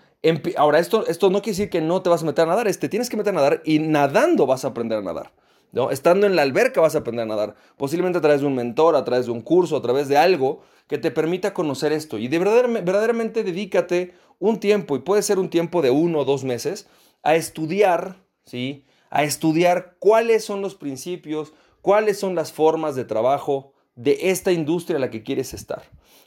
ahora 0.58 0.80
esto, 0.80 1.06
esto 1.08 1.30
no 1.30 1.42
quiere 1.42 1.58
decir 1.58 1.70
que 1.70 1.82
no 1.82 2.02
te 2.02 2.10
vas 2.10 2.24
a 2.24 2.26
meter 2.26 2.46
a 2.46 2.48
nadar, 2.48 2.74
te 2.76 2.90
tienes 2.90 3.10
que 3.10 3.18
meter 3.18 3.34
a 3.34 3.36
nadar 3.36 3.62
y 3.66 3.80
nadando 3.80 4.46
vas 4.46 4.66
a 4.66 4.70
aprender 4.70 4.98
a 4.98 5.02
nadar. 5.02 5.32
¿No? 5.74 5.92
Estando 5.92 6.26
en 6.26 6.38
la 6.38 6.44
alberca 6.44 6.80
vas 6.80 6.96
a 6.96 7.00
aprender 7.00 7.24
a 7.24 7.28
nadar, 7.28 7.56
posiblemente 7.78 8.20
a 8.20 8.22
través 8.22 8.40
de 8.40 8.48
un 8.48 8.56
mentor, 8.56 8.96
a 8.96 9.04
través 9.04 9.26
de 9.26 9.32
un 9.34 9.42
curso, 9.42 9.76
a 9.76 9.82
través 9.82 10.08
de 10.08 10.16
algo 10.16 10.62
que 10.88 10.98
te 10.98 11.12
permita 11.12 11.54
conocer 11.54 11.92
esto. 11.92 12.18
Y 12.18 12.30
de 12.30 12.40
verdaderamente, 12.40 12.86
verdaderamente 12.86 13.44
dedícate 13.44 14.14
un 14.40 14.60
tiempo, 14.60 14.96
y 14.96 15.00
puede 15.00 15.24
ser 15.24 15.40
un 15.40 15.50
tiempo 15.50 15.82
de 15.82 15.90
uno 15.90 16.20
o 16.20 16.26
dos 16.26 16.44
meses, 16.44 16.88
a 17.24 17.36
estudiar, 17.36 18.24
¿sí? 18.46 18.86
a 19.10 19.24
estudiar 19.24 19.96
cuáles 20.00 20.46
son 20.46 20.62
los 20.62 20.76
principios, 20.76 21.54
cuáles 21.82 22.20
son 22.20 22.36
las 22.36 22.52
formas 22.54 22.96
de 22.96 23.06
trabajo 23.06 23.74
de 23.96 24.30
esta 24.30 24.52
industria 24.52 24.98
a 24.98 25.00
la 25.00 25.10
que 25.10 25.24
quieres 25.24 25.54
estar. 25.54 25.84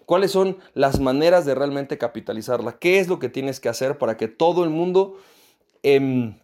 ¿Cuáles 0.07 0.31
son 0.31 0.59
las 0.75 1.01
maneras 1.01 1.45
de 1.45 1.55
realmente 1.55 1.99
capitalizarla? 1.99 2.79
¿Qué 2.79 3.01
es 3.01 3.09
lo 3.09 3.19
que 3.19 3.29
tienes 3.29 3.61
que 3.61 3.69
hacer 3.69 3.99
para 3.99 4.17
que 4.17 4.29
todo 4.29 4.65
el 4.65 4.71
mundo 4.71 5.19
em, 5.83 6.37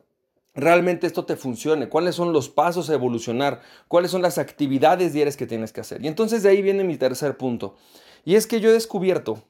realmente 0.54 1.06
esto 1.06 1.24
te 1.24 1.36
funcione? 1.36 1.88
¿Cuáles 1.88 2.14
son 2.14 2.32
los 2.32 2.48
pasos 2.48 2.90
a 2.90 2.94
evolucionar? 2.94 3.60
¿Cuáles 3.88 4.10
son 4.10 4.22
las 4.22 4.38
actividades 4.38 5.12
diarias 5.12 5.36
que 5.36 5.46
tienes 5.46 5.72
que 5.72 5.80
hacer? 5.80 6.04
Y 6.04 6.08
entonces 6.08 6.42
de 6.42 6.50
ahí 6.50 6.62
viene 6.62 6.84
mi 6.84 6.96
tercer 6.96 7.36
punto. 7.36 7.76
Y 8.24 8.36
es 8.36 8.46
que 8.46 8.60
yo 8.60 8.70
he 8.70 8.72
descubierto 8.72 9.42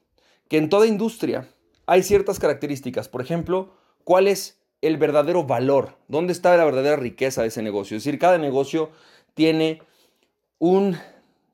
que 0.47 0.57
en 0.57 0.69
toda 0.69 0.87
industria 0.87 1.49
hay 1.85 2.03
ciertas 2.03 2.39
características. 2.39 3.09
Por 3.09 3.21
ejemplo, 3.21 3.73
¿cuál 4.03 4.27
es 4.27 4.57
el 4.83 4.97
verdadero 4.97 5.45
valor, 5.45 5.95
dónde 6.09 6.33
está 6.33 6.55
la 6.57 6.65
verdadera 6.65 6.97
riqueza 6.97 7.41
de 7.41 7.47
ese 7.47 7.63
negocio. 7.63 7.95
Es 7.95 8.03
decir, 8.03 8.19
cada 8.19 8.37
negocio 8.37 8.91
tiene 9.33 9.81
un 10.59 10.97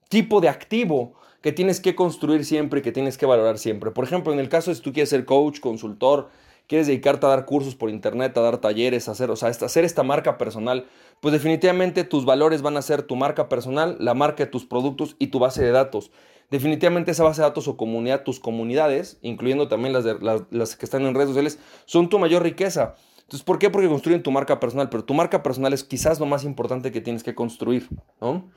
tipo 0.09 0.41
de 0.41 0.49
activo 0.49 1.13
que 1.41 1.51
tienes 1.51 1.79
que 1.79 1.93
construir 1.93 2.43
siempre, 2.43 2.81
que 2.81 2.91
tienes 2.91 3.19
que 3.19 3.27
valorar 3.27 3.59
siempre. 3.59 3.91
Por 3.91 4.03
ejemplo, 4.03 4.33
en 4.33 4.39
el 4.39 4.49
caso 4.49 4.71
de 4.71 4.75
si 4.75 4.81
tú 4.81 4.91
quieres 4.91 5.09
ser 5.09 5.25
coach, 5.25 5.59
consultor, 5.59 6.29
quieres 6.69 6.85
dedicarte 6.85 7.25
a 7.25 7.29
dar 7.29 7.45
cursos 7.45 7.75
por 7.75 7.89
internet, 7.89 8.37
a 8.37 8.41
dar 8.41 8.59
talleres, 8.59 9.09
a 9.09 9.13
hacer, 9.13 9.31
o 9.31 9.35
sea, 9.35 9.49
hacer 9.49 9.85
esta 9.85 10.03
marca 10.03 10.37
personal, 10.37 10.85
pues 11.19 11.33
definitivamente 11.33 12.03
tus 12.03 12.25
valores 12.25 12.61
van 12.61 12.77
a 12.77 12.83
ser 12.83 13.01
tu 13.01 13.15
marca 13.15 13.49
personal, 13.49 13.97
la 13.99 14.13
marca 14.13 14.45
de 14.45 14.51
tus 14.51 14.65
productos 14.65 15.15
y 15.17 15.27
tu 15.27 15.39
base 15.39 15.63
de 15.63 15.71
datos. 15.71 16.11
Definitivamente 16.51 17.09
esa 17.09 17.23
base 17.23 17.41
de 17.41 17.47
datos 17.47 17.67
o 17.67 17.75
comunidad, 17.75 18.23
tus 18.23 18.39
comunidades, 18.39 19.17
incluyendo 19.23 19.67
también 19.67 19.93
las, 19.93 20.75
que 20.75 20.85
están 20.85 21.01
en 21.07 21.15
redes 21.15 21.29
sociales, 21.29 21.57
son 21.85 22.07
tu 22.07 22.19
mayor 22.19 22.43
riqueza. 22.43 22.93
Entonces, 23.21 23.43
¿por 23.43 23.57
qué? 23.57 23.71
Porque 23.71 23.87
construyen 23.87 24.21
tu 24.21 24.29
marca 24.29 24.59
personal, 24.59 24.89
pero 24.89 25.03
tu 25.03 25.15
marca 25.15 25.41
personal 25.41 25.73
es 25.73 25.83
quizás 25.83 26.19
lo 26.19 26.27
más 26.27 26.43
importante 26.43 26.91
que 26.91 27.01
tienes 27.01 27.23
que 27.23 27.33
construir, 27.33 27.89
¿no? 28.21 28.51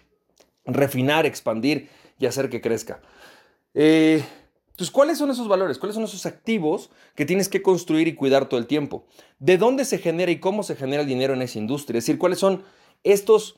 Refinar, 0.66 1.24
expandir 1.24 1.88
y 2.18 2.26
hacer 2.26 2.50
que 2.50 2.60
crezca. 2.60 3.00
Eh, 3.72 4.22
entonces, 4.72 4.90
¿cuáles 4.90 5.18
son 5.18 5.30
esos 5.30 5.48
valores? 5.48 5.78
¿Cuáles 5.78 5.94
son 5.94 6.04
esos 6.04 6.24
activos 6.24 6.90
que 7.14 7.26
tienes 7.26 7.48
que 7.50 7.60
construir 7.60 8.08
y 8.08 8.14
cuidar 8.14 8.48
todo 8.48 8.58
el 8.58 8.66
tiempo? 8.66 9.04
¿De 9.38 9.58
dónde 9.58 9.84
se 9.84 9.98
genera 9.98 10.32
y 10.32 10.40
cómo 10.40 10.62
se 10.62 10.76
genera 10.76 11.02
el 11.02 11.08
dinero 11.08 11.34
en 11.34 11.42
esa 11.42 11.58
industria? 11.58 11.98
Es 11.98 12.04
decir, 12.04 12.18
¿cuáles 12.18 12.38
son 12.38 12.64
estos 13.04 13.56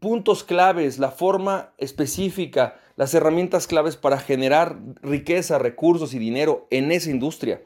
puntos 0.00 0.44
claves, 0.44 0.98
la 0.98 1.10
forma 1.10 1.72
específica, 1.78 2.78
las 2.96 3.14
herramientas 3.14 3.66
claves 3.66 3.96
para 3.96 4.18
generar 4.18 4.78
riqueza, 5.02 5.58
recursos 5.58 6.14
y 6.14 6.18
dinero 6.18 6.66
en 6.70 6.90
esa 6.90 7.10
industria. 7.10 7.62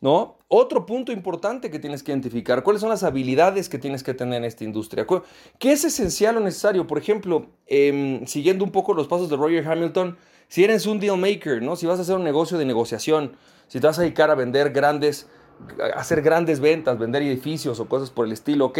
¿No? 0.00 0.38
Otro 0.46 0.86
punto 0.86 1.10
importante 1.10 1.70
que 1.70 1.80
tienes 1.80 2.04
que 2.04 2.12
identificar, 2.12 2.62
¿cuáles 2.62 2.80
son 2.80 2.88
las 2.88 3.02
habilidades 3.02 3.68
que 3.68 3.78
tienes 3.78 4.04
que 4.04 4.14
tener 4.14 4.38
en 4.38 4.44
esta 4.44 4.62
industria? 4.62 5.06
¿Qué 5.58 5.72
es 5.72 5.84
esencial 5.84 6.36
o 6.36 6.40
necesario? 6.40 6.86
Por 6.86 6.98
ejemplo, 6.98 7.46
em, 7.66 8.24
siguiendo 8.24 8.64
un 8.64 8.70
poco 8.70 8.94
los 8.94 9.08
pasos 9.08 9.28
de 9.28 9.36
Roger 9.36 9.66
Hamilton, 9.66 10.16
si 10.46 10.62
eres 10.62 10.86
un 10.86 11.00
deal 11.00 11.18
maker, 11.18 11.62
¿no? 11.62 11.74
Si 11.74 11.86
vas 11.86 11.98
a 11.98 12.02
hacer 12.02 12.14
un 12.14 12.24
negocio 12.24 12.56
de 12.56 12.64
negociación, 12.64 13.36
si 13.66 13.80
te 13.80 13.86
vas 13.86 13.98
a 13.98 14.02
dedicar 14.02 14.30
a 14.30 14.36
vender 14.36 14.70
grandes, 14.70 15.28
hacer 15.94 16.22
grandes 16.22 16.60
ventas, 16.60 16.98
vender 16.98 17.22
edificios 17.22 17.80
o 17.80 17.88
cosas 17.88 18.10
por 18.10 18.24
el 18.24 18.32
estilo, 18.32 18.66
ok. 18.66 18.78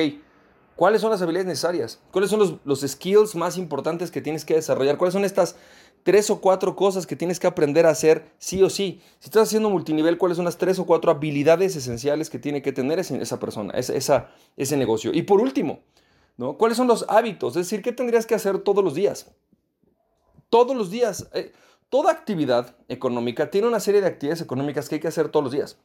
¿Cuáles 0.77 1.01
son 1.01 1.11
las 1.11 1.21
habilidades 1.21 1.49
necesarias? 1.49 2.01
¿Cuáles 2.13 2.31
son 2.31 2.39
los, 2.39 2.55
los 2.65 2.81
skills 2.83 3.35
más 3.35 3.59
importantes 3.59 4.13
que 4.13 4.21
tienes 4.21 4.45
que 4.45 4.55
desarrollar? 4.55 4.97
¿Cuáles 4.97 5.13
son 5.13 5.25
estas 5.25 5.57
tres 6.03 6.31
o 6.31 6.41
cuatro 6.41 6.77
cosas 6.77 7.07
que 7.07 7.17
tienes 7.17 7.39
que 7.39 7.47
aprender 7.47 7.87
a 7.87 7.91
hacer 7.91 8.31
sí 8.39 8.63
o 8.63 8.71
sí. 8.71 9.01
Si 9.19 9.27
estás 9.27 9.49
haciendo 9.49 9.71
multinivel, 9.71 10.19
¿cuáles 10.19 10.37
son 10.37 10.45
las 10.45 10.59
tres 10.59 10.79
o 10.79 10.87
cuatro 10.87 11.11
habilidades 11.11 11.77
esenciales 11.77 12.31
que 12.31 12.39
tiene 12.39 12.63
que 12.63 12.73
tener 12.73 12.99
esa 12.99 13.39
persona, 13.39 13.75
ese 13.75 14.77
negocio? 14.77 15.13
Y 15.13 15.23
por 15.23 15.41
último, 15.41 15.81
¿no? 16.37 16.57
¿cuáles 16.57 16.77
son 16.77 16.87
los 16.87 17.05
hábitos? 17.09 17.57
Es 17.57 17.67
decir, 17.67 17.83
¿qué 17.83 17.93
tendrías 17.93 18.27
que 18.27 18.35
hacer 18.35 18.59
todos 18.59 18.83
los 18.83 18.95
días? 18.95 19.31
Todos 20.51 20.77
los 20.77 20.91
días. 20.91 21.29
Eh, 21.35 21.53
toda 21.91 22.13
actividad 22.13 22.77
económica 22.89 23.51
tiene 23.51 23.67
una 23.67 23.81
serie 23.81 24.01
de 24.01 24.07
actividades 24.07 24.41
económicas 24.41 24.89
que 24.89 24.97
hay 24.97 25.01
que 25.01 25.09
hacer 25.09 25.29
todos 25.29 25.45
los 25.45 25.53
días. 25.53 25.79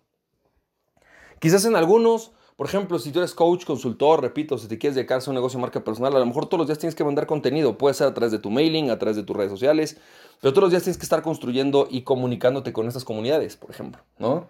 Quizás 1.39 1.65
en 1.65 1.75
algunos 1.75 2.32
por 2.55 2.67
ejemplo, 2.67 3.00
si 3.00 3.12
tú 3.12 3.19
eres 3.19 3.33
coach, 3.33 3.65
consultor, 3.65 4.22
repito, 4.22 4.57
si 4.57 4.67
te 4.67 4.77
quieres 4.77 4.95
dedicar 4.95 5.22
a 5.25 5.29
un 5.29 5.36
negocio 5.36 5.57
de 5.57 5.62
marca 5.62 5.83
personal, 5.83 6.15
a 6.15 6.19
lo 6.19 6.25
mejor 6.25 6.45
todos 6.45 6.60
los 6.60 6.67
días 6.67 6.77
tienes 6.77 6.95
que 6.95 7.03
mandar 7.03 7.25
contenido. 7.25 7.77
Puede 7.77 7.95
ser 7.95 8.07
a 8.07 8.13
través 8.13 8.31
de 8.31 8.39
tu 8.39 8.51
mailing, 8.51 8.91
a 8.91 9.00
través 9.00 9.15
de 9.15 9.24
tus 9.24 9.36
redes 9.36 9.51
sociales, 9.51 9.98
pero 10.39 10.53
todos 10.53 10.63
los 10.63 10.72
días 10.72 10.83
tienes 10.83 10.98
que 10.98 11.03
estar 11.03 11.24
construyendo 11.24 11.88
y 11.89 12.03
comunicándote 12.03 12.72
con 12.72 12.88
estas 12.88 13.05
comunidades, 13.05 13.57
por 13.57 13.72
ejemplo, 13.72 14.01
¿no? 14.19 14.48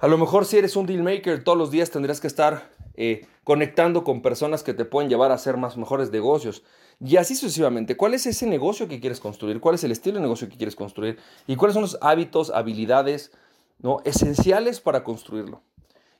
A 0.00 0.08
lo 0.08 0.18
mejor 0.18 0.46
si 0.46 0.58
eres 0.58 0.74
un 0.74 0.86
deal 0.86 1.04
maker, 1.04 1.44
todos 1.44 1.56
los 1.56 1.70
días 1.70 1.90
tendrías 1.90 2.20
que 2.20 2.26
estar 2.26 2.68
eh, 2.96 3.24
conectando 3.44 4.02
con 4.02 4.20
personas 4.20 4.64
que 4.64 4.74
te 4.74 4.84
pueden 4.84 5.08
llevar 5.08 5.30
a 5.30 5.34
hacer 5.34 5.56
más 5.56 5.76
mejores 5.76 6.10
negocios. 6.10 6.64
Y 7.00 7.16
así 7.16 7.36
sucesivamente. 7.36 7.96
¿Cuál 7.96 8.14
es 8.14 8.26
ese 8.26 8.46
negocio 8.46 8.88
que 8.88 8.98
quieres 8.98 9.20
construir? 9.20 9.60
¿Cuál 9.60 9.76
es 9.76 9.84
el 9.84 9.92
estilo 9.92 10.16
de 10.16 10.22
negocio 10.22 10.48
que 10.48 10.56
quieres 10.56 10.74
construir? 10.74 11.18
¿Y 11.46 11.54
cuáles 11.54 11.74
son 11.74 11.82
los 11.82 11.98
hábitos, 12.00 12.50
habilidades 12.50 13.30
¿no? 13.78 14.00
esenciales 14.04 14.80
para 14.80 15.04
construirlo? 15.04 15.62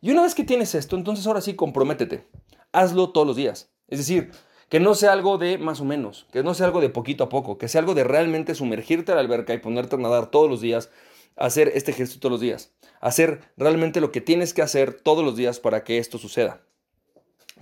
Y 0.02 0.10
una 0.10 0.22
vez 0.22 0.34
que 0.34 0.42
tienes 0.42 0.74
esto, 0.74 0.96
entonces 0.96 1.26
ahora 1.28 1.40
sí 1.40 1.54
comprométete. 1.54 2.26
Hazlo 2.72 3.10
todos 3.10 3.24
los 3.24 3.36
días. 3.36 3.70
Es 3.86 3.98
decir, 3.98 4.32
que 4.68 4.80
no 4.80 4.96
sea 4.96 5.12
algo 5.12 5.38
de 5.38 5.58
más 5.58 5.80
o 5.80 5.84
menos, 5.84 6.26
que 6.32 6.42
no 6.42 6.54
sea 6.54 6.66
algo 6.66 6.80
de 6.80 6.88
poquito 6.88 7.22
a 7.22 7.28
poco, 7.28 7.56
que 7.56 7.68
sea 7.68 7.78
algo 7.80 7.94
de 7.94 8.02
realmente 8.02 8.56
sumergirte 8.56 9.12
a 9.12 9.14
la 9.14 9.20
alberca 9.20 9.54
y 9.54 9.58
ponerte 9.58 9.94
a 9.94 9.98
nadar 10.00 10.30
todos 10.30 10.50
los 10.50 10.60
días, 10.60 10.90
hacer 11.36 11.70
este 11.74 11.92
ejercicio 11.92 12.20
todos 12.20 12.32
los 12.32 12.40
días, 12.40 12.72
hacer 13.00 13.42
realmente 13.56 14.00
lo 14.00 14.10
que 14.10 14.20
tienes 14.20 14.52
que 14.52 14.62
hacer 14.62 14.92
todos 14.92 15.24
los 15.24 15.36
días 15.36 15.60
para 15.60 15.84
que 15.84 15.98
esto 15.98 16.18
suceda. 16.18 16.62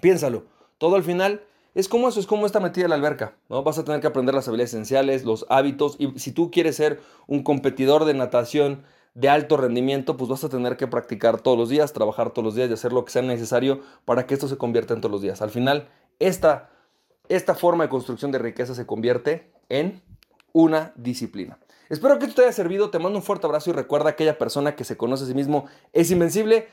Piénsalo, 0.00 0.46
todo 0.78 0.96
al 0.96 1.04
final 1.04 1.42
es 1.74 1.88
como 1.88 2.08
eso, 2.08 2.20
es 2.20 2.26
como 2.26 2.46
esta 2.46 2.58
metida 2.58 2.84
en 2.84 2.90
la 2.90 2.96
alberca, 2.96 3.36
¿no? 3.50 3.62
Vas 3.62 3.78
a 3.78 3.84
tener 3.84 4.00
que 4.00 4.06
aprender 4.06 4.34
las 4.34 4.48
habilidades 4.48 4.72
esenciales, 4.72 5.24
los 5.24 5.44
hábitos 5.50 5.96
y 5.98 6.18
si 6.18 6.32
tú 6.32 6.50
quieres 6.50 6.76
ser 6.76 7.00
un 7.26 7.42
competidor 7.42 8.06
de 8.06 8.14
natación 8.14 8.82
de 9.20 9.28
alto 9.28 9.58
rendimiento, 9.58 10.16
pues 10.16 10.30
vas 10.30 10.42
a 10.44 10.48
tener 10.48 10.78
que 10.78 10.86
practicar 10.86 11.40
todos 11.40 11.58
los 11.58 11.68
días, 11.68 11.92
trabajar 11.92 12.30
todos 12.30 12.44
los 12.44 12.54
días 12.54 12.70
y 12.70 12.72
hacer 12.72 12.92
lo 12.92 13.04
que 13.04 13.12
sea 13.12 13.20
necesario 13.20 13.82
para 14.06 14.26
que 14.26 14.32
esto 14.32 14.48
se 14.48 14.56
convierta 14.56 14.94
en 14.94 15.02
todos 15.02 15.12
los 15.12 15.20
días. 15.20 15.42
Al 15.42 15.50
final, 15.50 15.88
esta, 16.18 16.70
esta 17.28 17.54
forma 17.54 17.84
de 17.84 17.90
construcción 17.90 18.32
de 18.32 18.38
riqueza 18.38 18.74
se 18.74 18.86
convierte 18.86 19.52
en 19.68 20.02
una 20.52 20.94
disciplina. 20.96 21.58
Espero 21.90 22.18
que 22.18 22.24
esto 22.24 22.36
te 22.36 22.42
haya 22.46 22.52
servido, 22.52 22.90
te 22.90 22.98
mando 22.98 23.18
un 23.18 23.22
fuerte 23.22 23.46
abrazo 23.46 23.70
y 23.70 23.72
recuerda 23.74 24.10
aquella 24.10 24.38
persona 24.38 24.74
que 24.74 24.84
se 24.84 24.96
conoce 24.96 25.24
a 25.24 25.26
sí 25.26 25.34
mismo 25.34 25.66
es 25.92 26.10
invencible. 26.10 26.68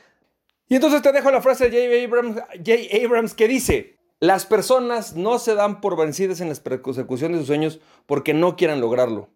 Y 0.68 0.76
entonces 0.76 1.02
te 1.02 1.12
dejo 1.12 1.30
la 1.30 1.42
frase 1.42 1.68
de 1.68 2.06
J. 2.06 2.06
Abrams, 2.06 2.42
J. 2.64 3.04
Abrams 3.04 3.34
que 3.34 3.46
dice, 3.46 3.98
las 4.20 4.46
personas 4.46 5.16
no 5.16 5.38
se 5.38 5.54
dan 5.54 5.82
por 5.82 5.98
vencidas 5.98 6.40
en 6.40 6.48
la 6.48 6.54
persecución 6.54 7.32
de 7.32 7.38
sus 7.38 7.46
sueños 7.48 7.80
porque 8.06 8.32
no 8.32 8.56
quieran 8.56 8.80
lograrlo 8.80 9.28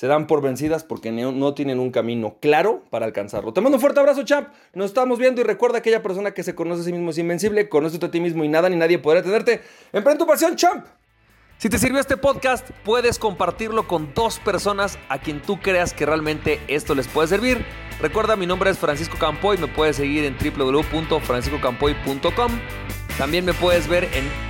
se 0.00 0.06
dan 0.06 0.26
por 0.26 0.40
vencidas 0.40 0.82
porque 0.82 1.12
no, 1.12 1.52
tienen 1.52 1.78
un 1.78 1.90
camino 1.90 2.36
claro 2.40 2.82
para 2.88 3.04
alcanzarlo. 3.04 3.52
Te 3.52 3.60
mando 3.60 3.76
un 3.76 3.82
fuerte 3.82 4.00
abrazo, 4.00 4.22
champ. 4.22 4.48
Nos 4.72 4.86
estamos 4.86 5.18
viendo 5.18 5.42
y 5.42 5.44
recuerda 5.44 5.76
aquella 5.76 6.02
persona 6.02 6.30
que 6.30 6.42
se 6.42 6.54
conoce 6.54 6.80
a 6.80 6.84
sí 6.84 6.92
mismo 6.94 7.10
es 7.10 7.18
invencible, 7.18 7.68
conoce 7.68 8.02
a 8.02 8.10
ti 8.10 8.18
mismo 8.18 8.42
y 8.42 8.48
nada 8.48 8.70
ni 8.70 8.76
nadie 8.76 8.98
podrá 8.98 9.22
tenerte. 9.22 9.60
Emprende 9.92 10.18
tu 10.18 10.26
pasión, 10.26 10.56
champ. 10.56 10.86
Si 11.58 11.68
te 11.68 11.76
sirvió 11.76 12.00
este 12.00 12.16
podcast, 12.16 12.70
puedes 12.82 13.18
compartirlo 13.18 13.86
con 13.86 14.14
dos 14.14 14.38
personas 14.38 14.98
a 15.10 15.18
quien 15.18 15.42
tú 15.42 15.60
creas 15.60 15.92
que 15.92 16.06
realmente 16.06 16.60
esto 16.68 16.94
les 16.94 17.06
puede 17.06 17.28
servir. 17.28 17.62
Recuerda, 18.00 18.36
mi 18.36 18.46
nombre 18.46 18.70
es 18.70 18.78
Francisco 18.78 19.18
Campoy, 19.18 19.58
me 19.58 19.66
puedes 19.66 19.96
seguir 19.96 20.24
en 20.24 20.34
www.franciscocampoy.com. 20.34 22.52
También 23.18 23.44
me 23.44 23.52
puedes 23.52 23.86
ver 23.86 24.04
en 24.04 24.49